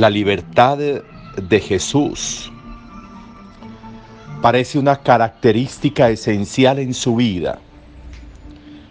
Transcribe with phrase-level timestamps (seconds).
[0.00, 2.50] La libertad de Jesús
[4.40, 7.58] parece una característica esencial en su vida.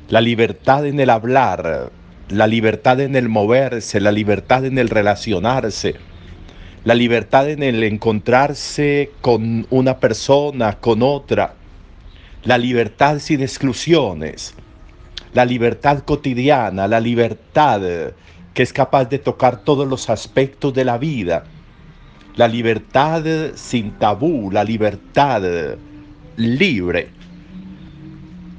[0.09, 1.91] La libertad en el hablar,
[2.29, 5.95] la libertad en el moverse, la libertad en el relacionarse,
[6.83, 11.55] la libertad en el encontrarse con una persona, con otra,
[12.43, 14.53] la libertad sin exclusiones,
[15.33, 17.81] la libertad cotidiana, la libertad
[18.53, 21.45] que es capaz de tocar todos los aspectos de la vida,
[22.35, 23.23] la libertad
[23.55, 25.41] sin tabú, la libertad
[26.37, 27.09] libre,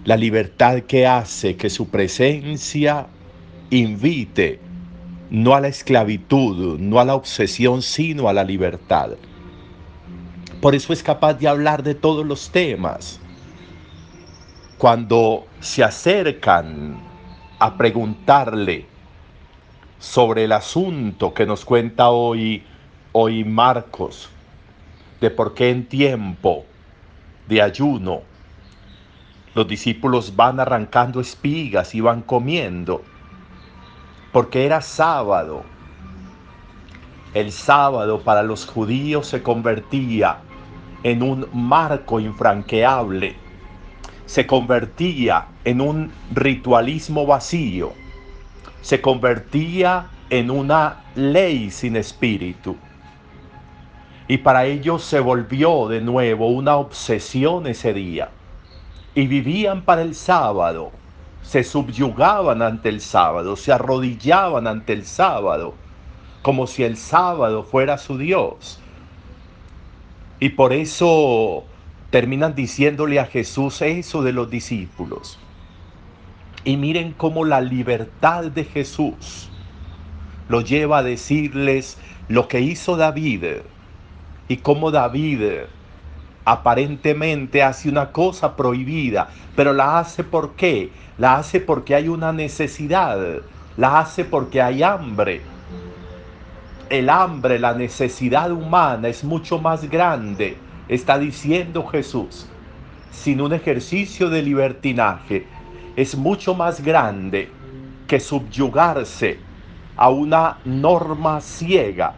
[0.04, 3.06] la libertad que hace que su presencia
[3.70, 4.60] invite
[5.30, 9.10] no a la esclavitud, no a la obsesión, sino a la libertad.
[10.60, 13.20] Por eso es capaz de hablar de todos los temas.
[14.76, 17.00] Cuando se acercan
[17.58, 18.89] a preguntarle
[20.00, 22.64] sobre el asunto que nos cuenta hoy,
[23.12, 24.30] hoy Marcos,
[25.20, 26.64] de por qué en tiempo
[27.46, 28.22] de ayuno
[29.54, 33.02] los discípulos van arrancando espigas y van comiendo,
[34.32, 35.64] porque era sábado.
[37.34, 40.38] El sábado para los judíos se convertía
[41.02, 43.36] en un marco infranqueable,
[44.24, 47.99] se convertía en un ritualismo vacío
[48.80, 52.76] se convertía en una ley sin espíritu.
[54.28, 58.30] Y para ellos se volvió de nuevo una obsesión ese día.
[59.14, 60.92] Y vivían para el sábado,
[61.42, 65.74] se subyugaban ante el sábado, se arrodillaban ante el sábado,
[66.42, 68.78] como si el sábado fuera su Dios.
[70.38, 71.64] Y por eso
[72.10, 75.38] terminan diciéndole a Jesús eso de los discípulos.
[76.64, 79.48] Y miren cómo la libertad de Jesús
[80.48, 81.96] lo lleva a decirles
[82.28, 83.44] lo que hizo David
[84.48, 85.40] y cómo David
[86.44, 90.90] aparentemente hace una cosa prohibida, pero la hace por qué?
[91.16, 93.38] La hace porque hay una necesidad,
[93.76, 95.40] la hace porque hay hambre.
[96.90, 102.48] El hambre, la necesidad humana es mucho más grande, está diciendo Jesús,
[103.12, 105.46] sin un ejercicio de libertinaje
[105.96, 107.50] es mucho más grande
[108.06, 109.38] que subyugarse
[109.96, 112.14] a una norma ciega,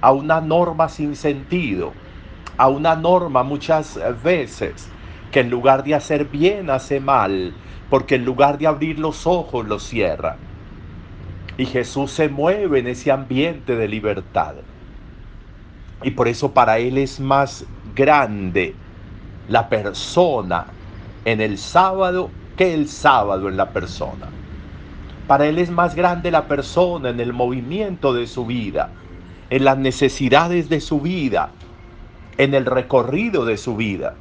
[0.00, 1.92] a una norma sin sentido,
[2.56, 4.88] a una norma muchas veces
[5.30, 7.54] que en lugar de hacer bien hace mal,
[7.88, 10.36] porque en lugar de abrir los ojos los cierra.
[11.56, 14.54] Y Jesús se mueve en ese ambiente de libertad.
[16.02, 18.74] Y por eso para Él es más grande
[19.48, 20.66] la persona
[21.24, 22.30] en el sábado
[22.62, 24.28] el sábado en la persona.
[25.26, 28.90] Para Él es más grande la persona en el movimiento de su vida,
[29.50, 31.50] en las necesidades de su vida,
[32.38, 34.14] en el recorrido de su vida,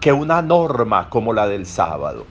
[0.00, 2.24] que una norma como la del sábado.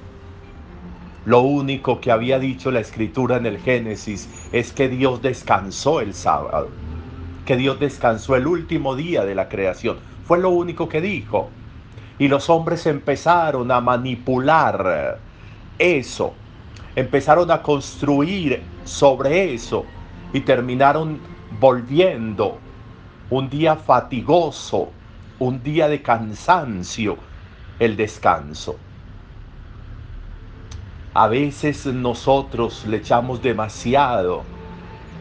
[1.25, 6.15] Lo único que había dicho la escritura en el Génesis es que Dios descansó el
[6.15, 6.69] sábado,
[7.45, 9.97] que Dios descansó el último día de la creación.
[10.25, 11.49] Fue lo único que dijo.
[12.19, 15.19] Y los hombres empezaron a manipular
[15.79, 16.33] eso,
[16.95, 19.85] empezaron a construir sobre eso
[20.33, 21.19] y terminaron
[21.59, 22.57] volviendo
[23.29, 24.91] un día fatigoso,
[25.39, 27.17] un día de cansancio,
[27.79, 28.77] el descanso.
[31.13, 34.43] A veces nosotros le echamos demasiado,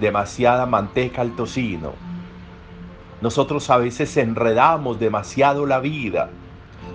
[0.00, 1.92] demasiada manteca al tocino.
[3.20, 6.30] Nosotros a veces enredamos demasiado la vida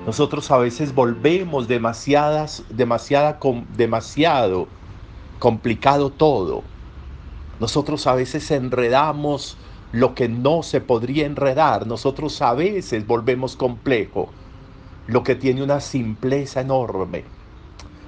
[0.05, 3.39] nosotros a veces volvemos demasiadas, demasiada,
[3.75, 4.67] demasiado
[5.37, 6.63] complicado todo.
[7.59, 9.57] Nosotros a veces enredamos
[9.91, 11.85] lo que no se podría enredar.
[11.85, 14.29] Nosotros a veces volvemos complejo
[15.05, 17.25] lo que tiene una simpleza enorme.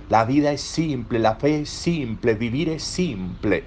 [0.10, 3.66] La vida es simple, la fe es simple, vivir es simple.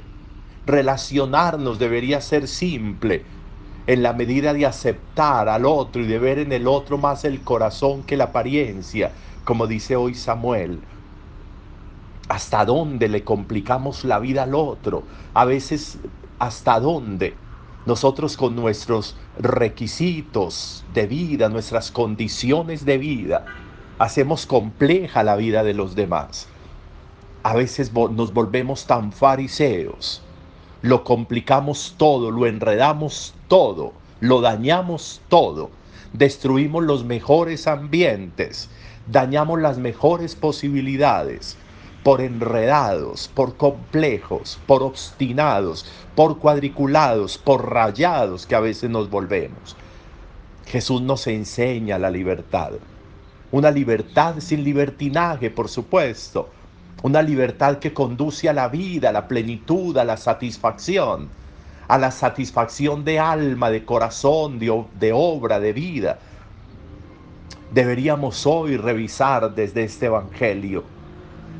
[0.64, 3.24] Relacionarnos debería ser simple
[3.86, 7.42] en la medida de aceptar al otro y de ver en el otro más el
[7.42, 9.12] corazón que la apariencia,
[9.44, 10.80] como dice hoy Samuel.
[12.28, 15.04] ¿Hasta dónde le complicamos la vida al otro?
[15.34, 15.98] A veces,
[16.40, 17.34] ¿hasta dónde?
[17.86, 23.44] Nosotros con nuestros requisitos de vida, nuestras condiciones de vida,
[24.00, 26.48] hacemos compleja la vida de los demás.
[27.44, 30.25] A veces nos volvemos tan fariseos
[30.86, 35.68] lo complicamos todo, lo enredamos todo, lo dañamos todo,
[36.12, 38.70] destruimos los mejores ambientes,
[39.08, 41.56] dañamos las mejores posibilidades,
[42.04, 49.74] por enredados, por complejos, por obstinados, por cuadriculados, por rayados que a veces nos volvemos.
[50.66, 52.74] Jesús nos enseña la libertad.
[53.50, 56.48] Una libertad sin libertinaje, por supuesto.
[57.02, 61.28] Una libertad que conduce a la vida, a la plenitud, a la satisfacción.
[61.88, 66.18] A la satisfacción de alma, de corazón, de, obra, de vida.
[67.72, 70.84] Deberíamos hoy revisar desde este Evangelio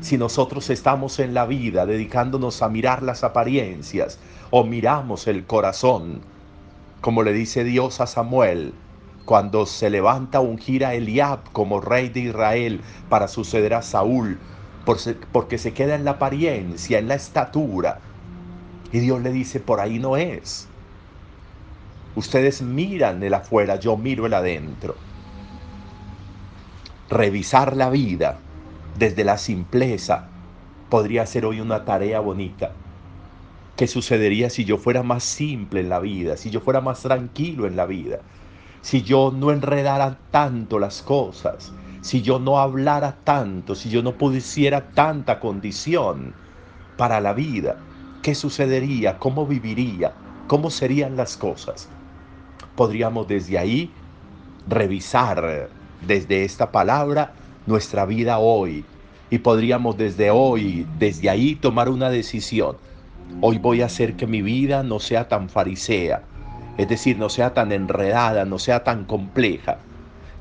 [0.01, 4.19] si nosotros estamos en la vida dedicándonos a mirar las apariencias
[4.51, 6.21] o miramos el corazón,
[7.01, 8.73] como le dice Dios a Samuel,
[9.25, 14.39] cuando se levanta a ungir a Eliab como rey de Israel para suceder a Saúl,
[15.31, 17.99] porque se queda en la apariencia, en la estatura.
[18.91, 20.67] Y Dios le dice, por ahí no es.
[22.15, 24.95] Ustedes miran el afuera, yo miro el adentro.
[27.09, 28.39] Revisar la vida
[28.97, 30.27] desde la simpleza
[30.89, 32.71] podría ser hoy una tarea bonita.
[33.75, 37.67] ¿Qué sucedería si yo fuera más simple en la vida, si yo fuera más tranquilo
[37.67, 38.19] en la vida?
[38.87, 44.13] si yo no enredara tanto las cosas, si yo no hablara tanto, si yo no
[44.13, 46.33] pusiera tanta condición
[46.95, 47.77] para la vida,
[48.21, 49.17] ¿qué sucedería?
[49.19, 50.13] ¿Cómo viviría?
[50.47, 51.89] ¿Cómo serían las cosas?
[52.75, 53.91] Podríamos desde ahí
[54.67, 55.69] revisar
[56.05, 57.33] desde esta palabra
[57.65, 58.85] nuestra vida hoy
[59.29, 62.77] y podríamos desde hoy, desde ahí tomar una decisión.
[63.41, 66.23] Hoy voy a hacer que mi vida no sea tan farisea,
[66.77, 69.79] es decir, no sea tan enredada, no sea tan compleja,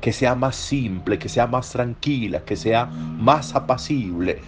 [0.06, 4.38] que sea más simple, que sea más tranquila, que sea más apacible,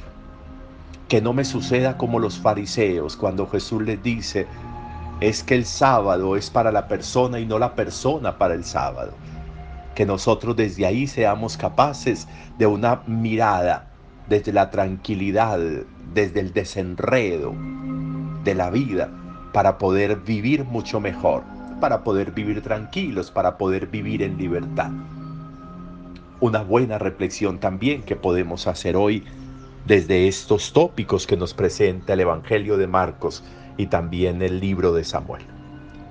[1.08, 4.46] que no me suceda como los fariseos cuando Jesús les dice,
[5.18, 9.10] es que el sábado es para la persona y no la persona para el sábado.
[9.96, 13.90] Que nosotros desde ahí seamos capaces de una mirada
[14.28, 15.58] desde la tranquilidad,
[16.14, 17.52] desde el desenredo
[18.44, 19.10] de la vida,
[19.52, 21.42] para poder vivir mucho mejor
[21.80, 24.90] para poder vivir tranquilos, para poder vivir en libertad.
[26.40, 29.24] Una buena reflexión también que podemos hacer hoy
[29.86, 33.42] desde estos tópicos que nos presenta el Evangelio de Marcos
[33.76, 35.42] y también el libro de Samuel.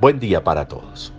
[0.02, 1.17] Buen día para todos.